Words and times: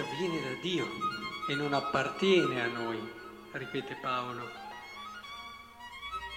grazia 0.00 0.04
viene 0.16 0.40
da 0.40 0.60
Dio 0.60 0.86
e 1.46 1.54
non 1.54 1.74
appartiene 1.74 2.62
a 2.62 2.66
noi, 2.66 2.98
ripete 3.52 3.96
Paolo. 4.00 4.58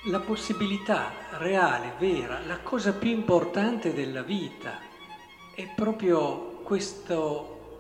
La 0.08 0.20
possibilità 0.20 1.12
reale, 1.38 1.94
vera, 1.98 2.40
la 2.46 2.60
cosa 2.60 2.94
più 2.94 3.10
importante 3.10 3.94
della 3.94 4.22
vita 4.22 4.80
è 5.56 5.66
proprio 5.74 6.62
questo 6.64 7.80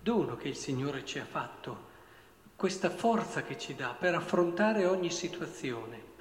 dono 0.00 0.36
che 0.36 0.48
il 0.48 0.56
Signore 0.56 1.04
ci 1.04 1.18
ha 1.18 1.24
fatto, 1.24 1.94
questa 2.54 2.90
forza 2.90 3.42
che 3.42 3.58
ci 3.58 3.74
dà 3.74 3.94
per 3.98 4.14
affrontare 4.14 4.86
ogni 4.86 5.10
situazione. 5.10 6.14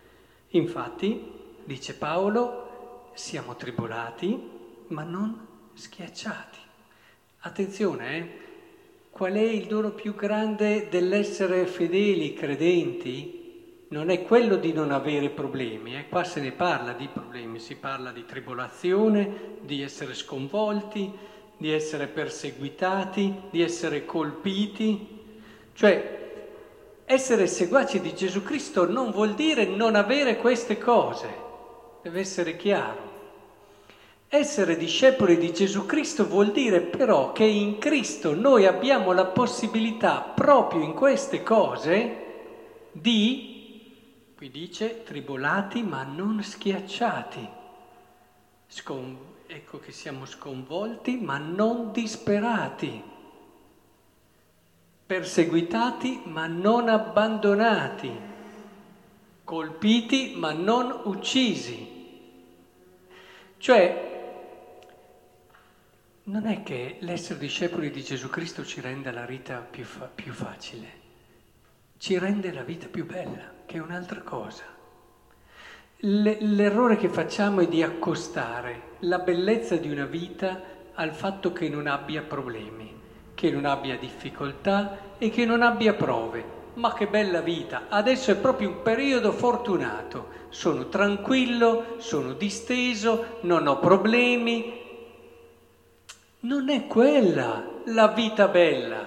Infatti, 0.49 1.32
dice 1.63 1.93
Paolo, 1.93 3.12
siamo 3.13 3.55
tribolati, 3.55 4.52
ma 4.88 5.04
non 5.04 5.48
schiacciati. 5.73 6.59
Attenzione, 7.40 8.18
eh? 8.18 8.45
Qual 9.16 9.32
è 9.32 9.40
il 9.40 9.68
dono 9.68 9.92
più 9.92 10.14
grande 10.14 10.90
dell'essere 10.90 11.68
fedeli, 11.68 12.34
credenti? 12.34 13.86
Non 13.88 14.10
è 14.10 14.24
quello 14.24 14.58
di 14.58 14.74
non 14.74 14.91
avere 14.91 15.30
problemi, 15.30 15.96
eh? 15.96 16.10
qua 16.10 16.26
se 16.26 16.41
ne 16.41 16.52
parla 16.52 16.91
di 16.91 17.08
problemi, 17.08 17.60
si 17.60 17.78
parla 17.78 18.12
di 18.12 18.26
tribolazione, 18.26 19.60
di 19.62 19.82
essere 19.82 20.14
sconvolti, 20.16 21.10
di 21.55 21.72
essere 21.72 22.08
perseguitati, 22.08 23.44
di 23.52 23.62
essere 23.62 24.04
colpiti. 24.04 25.08
Cioè, 25.72 27.04
essere 27.05 27.48
seguaci 27.48 28.02
di 28.02 28.13
Gesù 28.13 28.44
Cristo 28.44 28.85
non 28.85 29.12
vuol 29.12 29.34
dire 29.34 29.66
non 29.66 29.96
avere 29.96 30.35
queste 30.35 30.77
cose, 30.77 31.29
deve 32.02 32.20
essere 32.20 32.57
chiaro. 32.57 33.15
Essere 34.27 34.76
discepoli 34.76 35.37
di 35.37 35.54
Gesù 35.54 35.85
Cristo 35.85 36.27
vuol 36.27 36.51
dire 36.51 36.81
però 36.81 37.31
che 37.31 37.45
in 37.45 37.77
Cristo 37.77 38.34
noi 38.34 38.65
abbiamo 38.65 39.13
la 39.13 39.26
possibilità 39.26 40.20
proprio 40.20 40.82
in 40.82 40.93
queste 40.93 41.43
cose 41.43 42.23
di, 42.91 43.93
qui 44.35 44.49
dice, 44.49 45.04
tribolati 45.04 45.84
ma 45.84 46.04
non 46.04 46.41
schiacciati. 46.41 47.48
Scon- 48.67 49.17
ecco 49.45 49.79
che 49.79 49.91
siamo 49.91 50.26
sconvolti 50.26 51.17
ma 51.17 51.37
non 51.37 51.91
disperati, 51.91 53.01
perseguitati 55.05 56.21
ma 56.26 56.48
non 56.48 56.89
abbandonati, 56.89 58.12
colpiti 59.43 60.34
ma 60.35 60.51
non 60.51 61.01
uccisi. 61.04 61.93
Cioè 63.57 64.15
non 66.25 66.47
è 66.47 66.63
che 66.63 66.97
l'essere 67.01 67.40
discepoli 67.40 67.91
di 67.91 68.01
Gesù 68.03 68.29
Cristo 68.29 68.66
ci 68.66 68.81
renda 68.81 69.12
la 69.12 69.25
vita 69.25 69.57
più, 69.57 69.84
fa- 69.84 70.09
più 70.13 70.34
facile, 70.34 71.03
ci 71.97 72.17
rende 72.17 72.51
la 72.51 72.63
vita 72.63 72.88
più 72.88 73.06
bella, 73.06 73.51
che 73.66 73.78
è 73.78 73.81
un'altra 73.81 74.22
cosa. 74.22 74.63
L- 75.97 76.38
l'errore 76.56 76.97
che 76.97 77.09
facciamo 77.09 77.62
è 77.62 77.67
di 77.67 77.84
accostare 77.84 78.95
la 79.01 79.19
bellezza 79.19 79.75
di 79.75 79.90
una 79.90 80.06
vita 80.06 80.62
al 80.94 81.13
fatto 81.13 81.53
che 81.53 81.69
non 81.69 81.85
abbia 81.85 82.23
problemi, 82.23 82.91
che 83.35 83.51
non 83.51 83.66
abbia 83.66 83.95
difficoltà 83.95 85.17
e 85.19 85.29
che 85.29 85.45
non 85.45 85.62
abbia 85.62 85.94
prove. 85.94 86.53
Ma 86.73 86.94
che 86.94 87.07
bella 87.07 87.41
vita! 87.41 87.84
Adesso 87.88 88.31
è 88.31 88.35
proprio 88.35 88.69
un 88.69 88.81
periodo 88.81 89.31
fortunato. 89.31 90.29
Sono 90.50 90.89
tranquillo, 90.89 91.95
sono 91.97 92.33
disteso, 92.33 93.38
non 93.41 93.67
ho 93.67 93.79
problemi, 93.79 94.84
non 96.45 96.69
è 96.69 96.85
quella 96.85 97.63
la 97.85 98.09
vita 98.09 98.47
bella. 98.47 99.03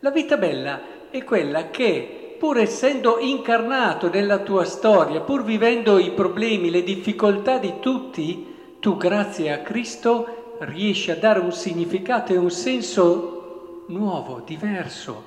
La 0.00 0.10
vita 0.10 0.36
bella 0.36 1.08
è 1.08 1.24
quella 1.24 1.70
che, 1.70 2.36
pur 2.38 2.58
essendo 2.58 3.18
incarnato 3.18 4.10
nella 4.10 4.40
tua 4.40 4.64
storia, 4.64 5.20
pur 5.20 5.42
vivendo 5.42 5.98
i 5.98 6.12
problemi, 6.12 6.68
le 6.68 6.82
difficoltà 6.82 7.56
di 7.56 7.74
tutti, 7.80 8.76
tu 8.78 8.98
grazie 8.98 9.52
a 9.52 9.60
Cristo 9.60 10.56
riesci 10.60 11.10
a 11.10 11.16
dare 11.16 11.38
un 11.38 11.52
significato 11.52 12.34
e 12.34 12.36
un 12.36 12.50
senso 12.50 13.84
nuovo, 13.88 14.42
diverso, 14.44 15.24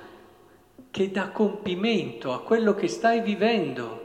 che 0.91 1.09
dà 1.09 1.29
compimento 1.29 2.31
a 2.31 2.41
quello 2.41 2.75
che 2.75 2.87
stai 2.87 3.21
vivendo. 3.21 4.01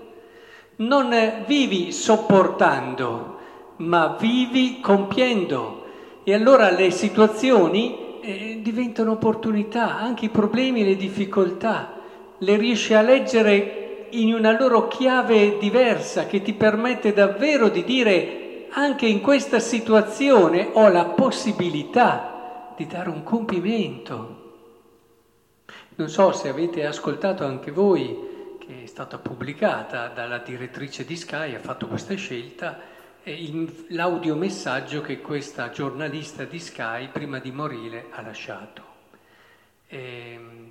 Non 0.77 1.45
vivi 1.47 1.93
sopportando, 1.93 3.39
ma 3.77 4.17
vivi 4.19 4.81
compiendo. 4.81 5.85
E 6.29 6.35
allora 6.35 6.71
le 6.71 6.91
situazioni 6.91 8.21
eh, 8.21 8.59
diventano 8.61 9.13
opportunità, 9.13 9.97
anche 9.97 10.27
i 10.27 10.29
problemi 10.29 10.83
e 10.83 10.85
le 10.85 10.97
difficoltà, 10.97 11.95
le 12.37 12.57
riesci 12.59 12.93
a 12.93 13.01
leggere 13.01 14.09
in 14.11 14.35
una 14.35 14.53
loro 14.55 14.89
chiave 14.89 15.57
diversa 15.57 16.27
che 16.27 16.43
ti 16.43 16.53
permette 16.53 17.15
davvero 17.15 17.71
di 17.71 17.83
dire 17.83 18.67
anche 18.73 19.07
in 19.07 19.23
questa 19.23 19.59
situazione 19.59 20.69
ho 20.75 20.89
la 20.89 21.07
possibilità 21.07 22.75
di 22.77 22.87
dare 22.87 23.09
un 23.09 23.23
compimento. 23.23 24.53
Non 25.95 26.11
so 26.11 26.33
se 26.33 26.51
avete 26.51 26.85
ascoltato 26.85 27.47
anche 27.47 27.71
voi, 27.71 28.57
che 28.59 28.83
è 28.83 28.87
stata 28.87 29.17
pubblicata 29.17 30.09
dalla 30.09 30.37
direttrice 30.37 31.07
di 31.07 31.17
Sky, 31.17 31.55
ha 31.55 31.59
fatto 31.59 31.87
questa 31.87 32.15
scelta, 32.17 32.98
l'audiomessaggio 33.89 35.01
che 35.01 35.21
questa 35.21 35.71
giornalista 35.71 36.45
di 36.45 36.59
Sky 36.59 37.09
prima 37.09 37.39
di 37.39 37.51
morire 37.51 38.07
ha 38.11 38.23
lasciato. 38.23 38.83
E, 39.87 40.33
ehm, 40.33 40.71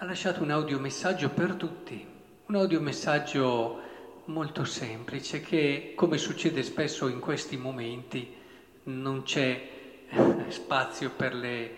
ha 0.00 0.04
lasciato 0.04 0.42
un 0.42 0.50
audiomessaggio 0.50 1.30
per 1.30 1.54
tutti, 1.54 2.06
un 2.46 2.54
audiomessaggio 2.54 3.80
molto 4.26 4.64
semplice 4.64 5.40
che, 5.40 5.92
come 5.96 6.18
succede 6.18 6.62
spesso 6.62 7.08
in 7.08 7.18
questi 7.18 7.56
momenti, 7.56 8.32
non 8.84 9.22
c'è 9.24 9.68
spazio 10.48 11.10
per 11.10 11.34
le 11.34 11.70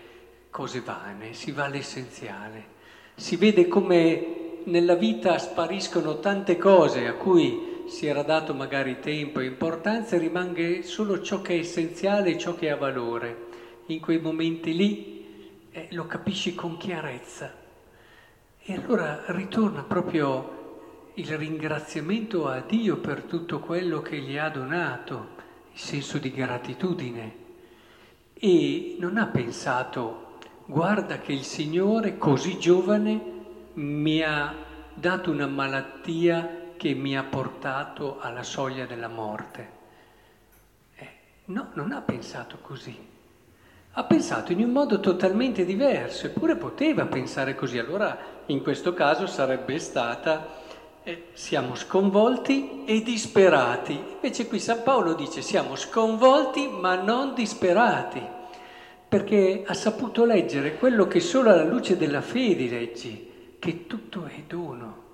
cose 0.51 0.81
vane, 0.81 1.33
si 1.33 1.51
va 1.51 1.65
all'essenziale. 1.65 2.79
Si 3.15 3.37
vede 3.37 3.67
come 3.67 4.59
nella 4.65 4.95
vita 4.95 5.39
spariscono 5.39 6.19
tante 6.19 6.57
cose 6.57 7.07
a 7.07 7.13
cui 7.13 7.70
si 7.91 8.07
era 8.07 8.23
dato 8.23 8.53
magari 8.53 9.01
tempo 9.01 9.41
e 9.41 9.45
importanza, 9.45 10.17
rimane 10.17 10.81
solo 10.81 11.21
ciò 11.21 11.41
che 11.41 11.55
è 11.55 11.59
essenziale, 11.59 12.37
ciò 12.37 12.55
che 12.55 12.71
ha 12.71 12.77
valore. 12.77 13.49
In 13.87 13.99
quei 13.99 14.17
momenti 14.17 14.73
lì 14.73 15.25
eh, 15.71 15.87
lo 15.91 16.07
capisci 16.07 16.55
con 16.55 16.77
chiarezza. 16.77 17.53
E 18.63 18.73
allora 18.73 19.23
ritorna 19.27 19.83
proprio 19.83 21.09
il 21.15 21.37
ringraziamento 21.37 22.47
a 22.47 22.61
Dio 22.61 22.95
per 22.97 23.23
tutto 23.23 23.59
quello 23.59 24.01
che 24.01 24.19
gli 24.19 24.37
ha 24.37 24.47
donato, 24.47 25.27
il 25.73 25.79
senso 25.79 26.17
di 26.17 26.31
gratitudine. 26.31 27.35
E 28.33 28.95
non 28.99 29.17
ha 29.17 29.25
pensato, 29.25 30.37
guarda 30.65 31.19
che 31.19 31.33
il 31.33 31.43
Signore 31.43 32.17
così 32.17 32.57
giovane 32.57 33.21
mi 33.73 34.21
ha 34.23 34.55
dato 34.93 35.29
una 35.29 35.47
malattia 35.47 36.60
che 36.81 36.95
mi 36.95 37.15
ha 37.15 37.21
portato 37.21 38.17
alla 38.19 38.41
soglia 38.41 38.87
della 38.87 39.07
morte. 39.07 39.69
Eh, 40.95 41.09
no, 41.45 41.69
non 41.73 41.91
ha 41.91 42.01
pensato 42.01 42.57
così. 42.59 42.97
Ha 43.91 44.03
pensato 44.03 44.51
in 44.51 44.63
un 44.63 44.71
modo 44.71 44.99
totalmente 44.99 45.63
diverso, 45.63 46.25
eppure 46.25 46.55
poteva 46.55 47.05
pensare 47.05 47.53
così. 47.53 47.77
Allora 47.77 48.17
in 48.47 48.63
questo 48.63 48.95
caso 48.95 49.27
sarebbe 49.27 49.77
stata 49.77 50.59
eh, 51.03 51.27
siamo 51.33 51.75
sconvolti 51.75 52.83
e 52.85 53.03
disperati. 53.03 54.03
Invece 54.15 54.47
qui 54.47 54.57
San 54.57 54.81
Paolo 54.81 55.13
dice 55.13 55.43
siamo 55.43 55.75
sconvolti 55.75 56.67
ma 56.67 56.95
non 56.95 57.35
disperati, 57.35 58.25
perché 59.07 59.65
ha 59.67 59.75
saputo 59.75 60.25
leggere 60.25 60.77
quello 60.77 61.05
che 61.05 61.19
solo 61.19 61.51
alla 61.51 61.63
luce 61.63 61.95
della 61.95 62.21
fede 62.21 62.67
leggi, 62.67 63.55
che 63.59 63.85
tutto 63.85 64.25
è 64.25 64.41
dono 64.47 65.09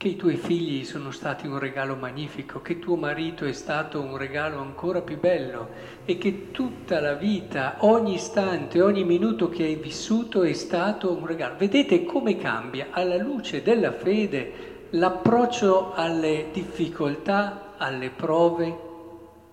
che 0.00 0.08
i 0.08 0.16
tuoi 0.16 0.36
figli 0.36 0.82
sono 0.86 1.10
stati 1.10 1.46
un 1.46 1.58
regalo 1.58 1.94
magnifico, 1.94 2.62
che 2.62 2.78
tuo 2.78 2.96
marito 2.96 3.44
è 3.44 3.52
stato 3.52 4.00
un 4.00 4.16
regalo 4.16 4.58
ancora 4.58 5.02
più 5.02 5.20
bello 5.20 5.68
e 6.06 6.16
che 6.16 6.52
tutta 6.52 7.00
la 7.00 7.12
vita, 7.12 7.76
ogni 7.80 8.14
istante, 8.14 8.80
ogni 8.80 9.04
minuto 9.04 9.50
che 9.50 9.64
hai 9.64 9.74
vissuto 9.74 10.42
è 10.42 10.54
stato 10.54 11.12
un 11.12 11.26
regalo. 11.26 11.56
Vedete 11.58 12.06
come 12.06 12.38
cambia 12.38 12.86
alla 12.92 13.18
luce 13.18 13.60
della 13.60 13.92
fede 13.92 14.86
l'approccio 14.92 15.92
alle 15.92 16.46
difficoltà, 16.50 17.74
alle 17.76 18.08
prove 18.08 18.78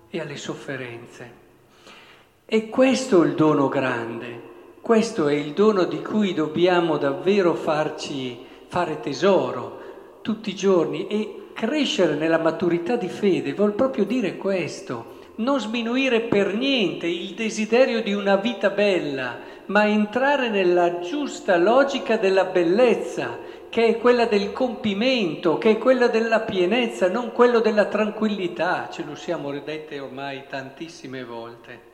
e 0.08 0.18
alle 0.18 0.38
sofferenze. 0.38 1.32
E 2.46 2.70
questo 2.70 3.22
è 3.22 3.26
il 3.26 3.34
dono 3.34 3.68
grande, 3.68 4.42
questo 4.80 5.28
è 5.28 5.34
il 5.34 5.52
dono 5.52 5.84
di 5.84 6.00
cui 6.00 6.32
dobbiamo 6.32 6.96
davvero 6.96 7.52
farci 7.52 8.46
fare 8.66 9.00
tesoro 9.00 9.77
tutti 10.28 10.50
i 10.50 10.54
giorni 10.54 11.06
e 11.06 11.52
crescere 11.54 12.14
nella 12.14 12.36
maturità 12.36 12.96
di 12.96 13.08
fede 13.08 13.54
vuol 13.54 13.72
proprio 13.72 14.04
dire 14.04 14.36
questo, 14.36 15.16
non 15.36 15.58
sminuire 15.58 16.20
per 16.20 16.52
niente 16.52 17.06
il 17.06 17.32
desiderio 17.32 18.02
di 18.02 18.12
una 18.12 18.36
vita 18.36 18.68
bella, 18.68 19.38
ma 19.66 19.86
entrare 19.86 20.50
nella 20.50 20.98
giusta 20.98 21.56
logica 21.56 22.18
della 22.18 22.44
bellezza, 22.44 23.38
che 23.70 23.86
è 23.86 23.96
quella 23.96 24.26
del 24.26 24.52
compimento, 24.52 25.56
che 25.56 25.70
è 25.70 25.78
quella 25.78 26.08
della 26.08 26.40
pienezza, 26.40 27.08
non 27.08 27.32
quello 27.32 27.60
della 27.60 27.86
tranquillità. 27.86 28.90
Ce 28.92 29.04
lo 29.04 29.14
siamo 29.14 29.50
ridette 29.50 29.98
ormai 29.98 30.42
tantissime 30.46 31.24
volte. 31.24 31.87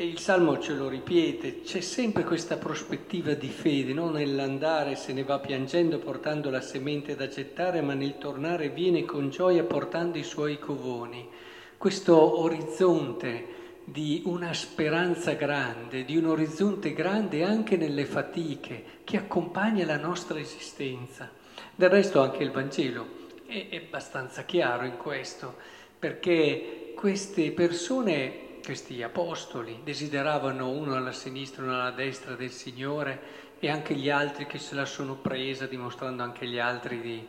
E 0.00 0.06
il 0.06 0.20
Salmo 0.20 0.60
ce 0.60 0.74
lo 0.74 0.88
ripete, 0.88 1.62
c'è 1.62 1.80
sempre 1.80 2.22
questa 2.22 2.56
prospettiva 2.56 3.34
di 3.34 3.48
fede, 3.48 3.92
non 3.92 4.12
nell'andare 4.12 4.94
se 4.94 5.12
ne 5.12 5.24
va 5.24 5.40
piangendo 5.40 5.98
portando 5.98 6.50
la 6.50 6.60
semente 6.60 7.16
da 7.16 7.26
gettare, 7.26 7.80
ma 7.80 7.94
nel 7.94 8.16
tornare 8.16 8.68
viene 8.68 9.04
con 9.04 9.28
gioia 9.28 9.64
portando 9.64 10.16
i 10.16 10.22
suoi 10.22 10.60
covoni. 10.60 11.28
Questo 11.76 12.38
orizzonte 12.38 13.46
di 13.82 14.22
una 14.26 14.54
speranza 14.54 15.32
grande, 15.32 16.04
di 16.04 16.16
un 16.16 16.26
orizzonte 16.26 16.92
grande 16.92 17.42
anche 17.42 17.76
nelle 17.76 18.04
fatiche 18.04 18.84
che 19.02 19.16
accompagna 19.16 19.84
la 19.84 19.98
nostra 19.98 20.38
esistenza. 20.38 21.28
Del 21.74 21.90
resto 21.90 22.22
anche 22.22 22.44
il 22.44 22.52
Vangelo 22.52 23.04
è, 23.46 23.82
abbastanza 23.84 24.44
chiaro 24.44 24.84
in 24.84 24.96
questo, 24.96 25.56
perché 25.98 26.92
queste 26.94 27.50
persone 27.50 28.46
questi 28.64 29.02
apostoli 29.02 29.80
desideravano 29.82 30.70
uno 30.70 30.94
alla 30.94 31.12
sinistra 31.12 31.62
e 31.62 31.66
uno 31.66 31.74
alla 31.74 31.90
destra 31.90 32.34
del 32.34 32.50
Signore 32.50 33.46
e 33.58 33.68
anche 33.68 33.94
gli 33.94 34.10
altri 34.10 34.46
che 34.46 34.58
se 34.58 34.74
la 34.74 34.84
sono 34.84 35.16
presa, 35.16 35.66
dimostrando 35.66 36.22
anche 36.22 36.46
gli 36.46 36.58
altri 36.58 37.00
di, 37.00 37.26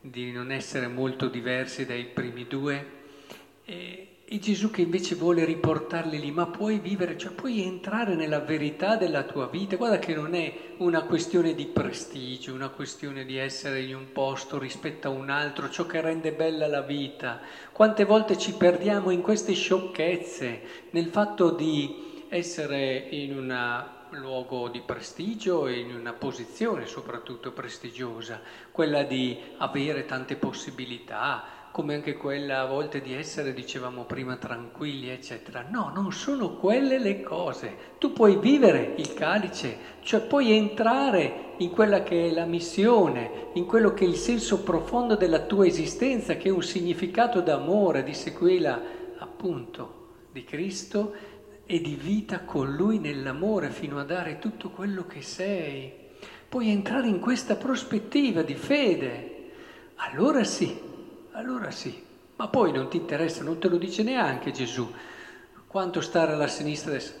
di 0.00 0.30
non 0.32 0.52
essere 0.52 0.86
molto 0.86 1.28
diversi 1.28 1.86
dai 1.86 2.04
primi 2.04 2.46
due. 2.46 3.00
E, 3.64 4.11
e 4.32 4.38
Gesù 4.38 4.70
che 4.70 4.80
invece 4.80 5.14
vuole 5.14 5.44
riportarli 5.44 6.18
lì, 6.18 6.30
ma 6.30 6.46
puoi 6.46 6.78
vivere, 6.78 7.18
cioè 7.18 7.32
puoi 7.32 7.66
entrare 7.66 8.14
nella 8.14 8.40
verità 8.40 8.96
della 8.96 9.24
tua 9.24 9.46
vita. 9.46 9.76
Guarda 9.76 9.98
che 9.98 10.14
non 10.14 10.32
è 10.32 10.72
una 10.78 11.02
questione 11.02 11.54
di 11.54 11.66
prestigio, 11.66 12.54
una 12.54 12.70
questione 12.70 13.26
di 13.26 13.36
essere 13.36 13.82
in 13.82 13.94
un 13.94 14.10
posto 14.10 14.58
rispetto 14.58 15.08
a 15.08 15.10
un 15.10 15.28
altro, 15.28 15.68
ciò 15.68 15.84
che 15.84 16.00
rende 16.00 16.32
bella 16.32 16.66
la 16.66 16.80
vita. 16.80 17.40
Quante 17.72 18.06
volte 18.06 18.38
ci 18.38 18.54
perdiamo 18.54 19.10
in 19.10 19.20
queste 19.20 19.52
sciocchezze, 19.52 20.62
nel 20.92 21.08
fatto 21.08 21.50
di 21.50 22.24
essere 22.30 23.08
in 23.10 23.36
un 23.36 23.84
luogo 24.12 24.68
di 24.68 24.80
prestigio 24.80 25.66
e 25.66 25.78
in 25.78 25.94
una 25.94 26.14
posizione 26.14 26.86
soprattutto 26.86 27.52
prestigiosa, 27.52 28.40
quella 28.70 29.02
di 29.02 29.38
avere 29.58 30.06
tante 30.06 30.36
possibilità, 30.36 31.60
come 31.72 31.94
anche 31.94 32.18
quella 32.18 32.60
a 32.60 32.66
volte 32.66 33.00
di 33.00 33.14
essere, 33.14 33.54
dicevamo 33.54 34.04
prima, 34.04 34.36
tranquilli, 34.36 35.08
eccetera. 35.08 35.66
No, 35.68 35.90
non 35.94 36.12
sono 36.12 36.56
quelle 36.56 36.98
le 36.98 37.22
cose. 37.22 37.74
Tu 37.98 38.12
puoi 38.12 38.36
vivere 38.36 38.92
il 38.98 39.14
calice, 39.14 39.78
cioè 40.02 40.20
puoi 40.20 40.52
entrare 40.52 41.54
in 41.56 41.70
quella 41.70 42.02
che 42.02 42.28
è 42.28 42.30
la 42.30 42.44
missione, 42.44 43.48
in 43.54 43.64
quello 43.64 43.94
che 43.94 44.04
è 44.04 44.08
il 44.08 44.16
senso 44.16 44.62
profondo 44.62 45.16
della 45.16 45.40
tua 45.40 45.64
esistenza, 45.66 46.36
che 46.36 46.48
è 46.48 46.52
un 46.52 46.62
significato 46.62 47.40
d'amore, 47.40 48.02
di 48.02 48.12
sequela 48.12 48.78
appunto 49.16 50.00
di 50.30 50.44
Cristo 50.44 51.14
e 51.64 51.80
di 51.80 51.94
vita 51.94 52.40
con 52.40 52.74
Lui 52.74 52.98
nell'amore 52.98 53.70
fino 53.70 53.98
a 53.98 54.04
dare 54.04 54.38
tutto 54.38 54.68
quello 54.68 55.06
che 55.06 55.22
sei. 55.22 55.90
Puoi 56.50 56.68
entrare 56.68 57.08
in 57.08 57.18
questa 57.18 57.56
prospettiva 57.56 58.42
di 58.42 58.54
fede. 58.54 59.30
Allora 59.96 60.44
sì, 60.44 60.90
allora 61.32 61.70
sì, 61.70 62.02
ma 62.36 62.48
poi 62.48 62.72
non 62.72 62.88
ti 62.88 62.96
interessa, 62.96 63.42
non 63.42 63.58
te 63.58 63.68
lo 63.68 63.76
dice 63.76 64.02
neanche 64.02 64.50
Gesù, 64.50 64.90
quanto 65.66 66.00
stare 66.00 66.32
alla 66.32 66.46
sinistra 66.46 66.92
destra. 66.92 67.20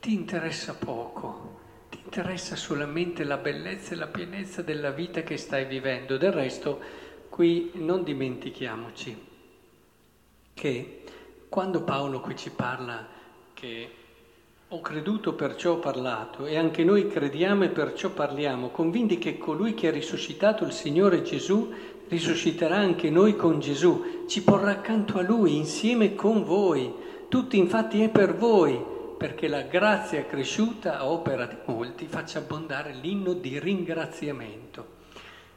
Ti 0.00 0.12
interessa 0.12 0.74
poco, 0.74 1.60
ti 1.88 2.00
interessa 2.02 2.56
solamente 2.56 3.24
la 3.24 3.36
bellezza 3.36 3.92
e 3.92 3.96
la 3.96 4.06
pienezza 4.06 4.62
della 4.62 4.90
vita 4.90 5.22
che 5.22 5.36
stai 5.36 5.64
vivendo. 5.64 6.16
Del 6.16 6.32
resto, 6.32 6.80
qui 7.28 7.70
non 7.74 8.02
dimentichiamoci 8.02 9.30
che 10.54 11.04
quando 11.48 11.82
Paolo 11.82 12.20
qui 12.20 12.36
ci 12.36 12.50
parla 12.50 13.06
che 13.52 13.90
ho 14.74 14.80
creduto 14.80 15.34
perciò 15.34 15.72
ho 15.72 15.78
parlato 15.78 16.46
e 16.46 16.56
anche 16.56 16.82
noi 16.82 17.06
crediamo 17.06 17.64
e 17.64 17.68
perciò 17.68 18.08
parliamo, 18.08 18.70
convinti 18.70 19.18
che 19.18 19.36
colui 19.36 19.74
che 19.74 19.88
ha 19.88 19.90
risuscitato 19.90 20.64
il 20.64 20.72
Signore 20.72 21.20
Gesù 21.20 21.70
risusciterà 22.08 22.76
anche 22.76 23.10
noi 23.10 23.36
con 23.36 23.60
Gesù, 23.60 24.24
ci 24.26 24.42
porrà 24.42 24.70
accanto 24.70 25.18
a 25.18 25.22
Lui, 25.22 25.56
insieme 25.56 26.14
con 26.14 26.42
voi. 26.44 26.90
Tutto 27.28 27.54
infatti 27.54 28.00
è 28.00 28.08
per 28.08 28.34
voi, 28.34 28.82
perché 29.18 29.46
la 29.46 29.60
grazia 29.60 30.24
cresciuta 30.24 30.98
a 30.98 31.06
opera 31.06 31.44
di 31.44 31.56
molti 31.66 32.06
faccia 32.06 32.38
abbondare 32.38 32.94
l'inno 32.94 33.34
di 33.34 33.58
ringraziamento. 33.58 35.00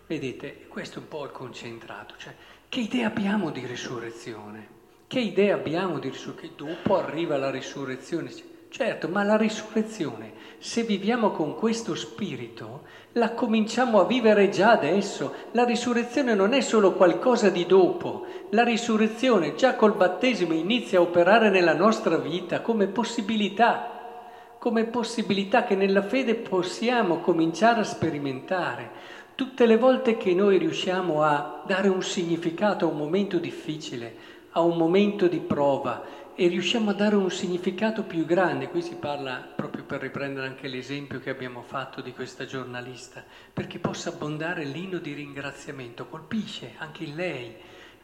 Vedete, 0.08 0.66
questo 0.68 1.00
è 1.00 1.02
un 1.02 1.08
po' 1.08 1.24
il 1.24 1.32
concentrato, 1.32 2.16
cioè 2.18 2.36
che 2.68 2.82
idea 2.82 3.08
abbiamo 3.08 3.50
di 3.50 3.66
risurrezione? 3.66 4.68
Che 5.08 5.20
idea 5.22 5.56
abbiamo 5.56 6.00
di 6.00 6.10
risurrezione? 6.10 6.54
Che 6.54 6.64
dopo 6.66 6.98
arriva 6.98 7.38
la 7.38 7.50
risurrezione? 7.50 8.54
Certo, 8.78 9.08
ma 9.08 9.24
la 9.24 9.38
risurrezione, 9.38 10.34
se 10.58 10.84
viviamo 10.84 11.32
con 11.32 11.56
questo 11.56 11.96
spirito, 11.96 12.82
la 13.14 13.32
cominciamo 13.32 14.02
a 14.02 14.06
vivere 14.06 14.50
già 14.50 14.72
adesso. 14.72 15.34
La 15.52 15.64
risurrezione 15.64 16.34
non 16.34 16.52
è 16.52 16.60
solo 16.60 16.92
qualcosa 16.92 17.48
di 17.48 17.66
dopo, 17.66 18.26
la 18.50 18.66
risurrezione 18.66 19.56
già 19.56 19.76
col 19.76 19.96
battesimo 19.96 20.52
inizia 20.52 21.00
a 21.00 21.04
operare 21.04 21.50
nella 21.50 21.74
nostra 21.74 22.18
vita 22.18 22.60
come 22.60 22.88
possibilità, 22.88 24.58
come 24.60 24.84
possibilità 24.84 25.64
che 25.64 25.76
nella 25.76 26.02
fede 26.02 26.36
possiamo 26.36 27.22
cominciare 27.22 27.80
a 27.80 27.86
sperimentare. 27.86 28.92
Tutte 29.36 29.66
le 29.66 29.78
volte 29.78 30.18
che 30.18 30.34
noi 30.34 30.58
riusciamo 30.58 31.24
a 31.24 31.64
dare 31.66 31.88
un 31.88 32.04
significato 32.04 32.84
a 32.84 32.90
un 32.90 32.98
momento 32.98 33.38
difficile, 33.38 34.34
a 34.52 34.60
un 34.60 34.76
momento 34.76 35.28
di 35.28 35.40
prova, 35.40 36.24
e 36.38 36.50
riusciamo 36.50 36.90
a 36.90 36.94
dare 36.94 37.16
un 37.16 37.32
significato 37.32 38.04
più 38.04 38.26
grande. 38.26 38.68
Qui 38.68 38.82
si 38.82 38.96
parla 38.96 39.36
proprio 39.56 39.86
per 39.86 40.02
riprendere 40.02 40.48
anche 40.48 40.68
l'esempio 40.68 41.20
che 41.20 41.30
abbiamo 41.30 41.62
fatto 41.62 42.02
di 42.02 42.12
questa 42.12 42.46
giornalista, 42.46 43.24
perché 43.54 43.80
possa 43.80 44.10
abbondare 44.10 44.66
l'inno 44.66 44.98
di 44.98 45.14
ringraziamento, 45.14 46.08
colpisce 46.08 46.74
anche 46.78 47.06
in 47.06 47.16
lei. 47.16 47.56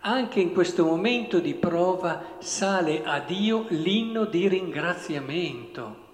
Anche 0.03 0.39
in 0.39 0.53
questo 0.53 0.85
momento 0.85 1.39
di 1.39 1.53
prova 1.53 2.37
sale 2.39 3.03
a 3.03 3.19
Dio 3.19 3.65
l'inno 3.69 4.25
di 4.25 4.47
ringraziamento. 4.47 6.09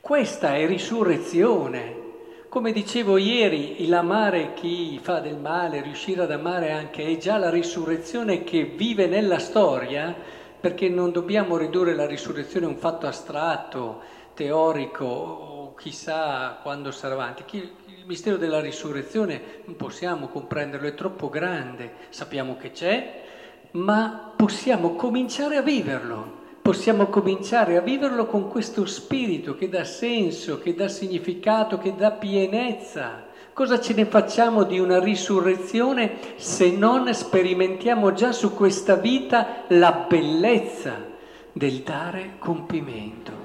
Questa 0.00 0.56
è 0.56 0.66
risurrezione. 0.66 2.00
Come 2.48 2.72
dicevo 2.72 3.16
ieri, 3.16 3.86
l'amare 3.86 4.52
chi 4.52 4.98
fa 5.00 5.20
del 5.20 5.38
male, 5.38 5.80
riuscire 5.80 6.22
ad 6.22 6.32
amare 6.32 6.72
anche, 6.72 7.06
è 7.06 7.16
già 7.16 7.38
la 7.38 7.48
risurrezione 7.48 8.42
che 8.42 8.64
vive 8.64 9.06
nella 9.06 9.38
storia 9.38 10.40
perché 10.62 10.88
non 10.88 11.10
dobbiamo 11.10 11.56
ridurre 11.56 11.92
la 11.92 12.06
risurrezione 12.06 12.66
a 12.66 12.68
un 12.68 12.76
fatto 12.76 13.08
astratto, 13.08 14.00
teorico 14.32 15.04
o 15.04 15.74
chissà 15.74 16.60
quando 16.62 16.92
sarà 16.92 17.14
avanti. 17.14 17.44
Il 17.50 18.04
mistero 18.06 18.36
della 18.36 18.60
risurrezione 18.60 19.40
non 19.64 19.74
possiamo 19.74 20.28
comprenderlo, 20.28 20.86
è 20.86 20.94
troppo 20.94 21.28
grande, 21.28 21.94
sappiamo 22.10 22.56
che 22.56 22.70
c'è, 22.70 23.22
ma 23.72 24.32
possiamo 24.36 24.94
cominciare 24.94 25.56
a 25.56 25.62
viverlo. 25.62 26.38
Possiamo 26.62 27.06
cominciare 27.06 27.76
a 27.76 27.80
viverlo 27.80 28.26
con 28.26 28.48
questo 28.48 28.86
spirito 28.86 29.56
che 29.56 29.68
dà 29.68 29.82
senso, 29.82 30.60
che 30.60 30.76
dà 30.76 30.86
significato, 30.86 31.76
che 31.78 31.96
dà 31.96 32.12
pienezza. 32.12 33.30
Cosa 33.54 33.80
ce 33.80 33.92
ne 33.92 34.06
facciamo 34.06 34.62
di 34.62 34.78
una 34.78 34.98
risurrezione 34.98 36.18
se 36.36 36.70
non 36.70 37.12
sperimentiamo 37.12 38.14
già 38.14 38.32
su 38.32 38.54
questa 38.54 38.96
vita 38.96 39.64
la 39.68 40.06
bellezza 40.08 40.94
del 41.52 41.80
dare 41.80 42.36
compimento? 42.38 43.41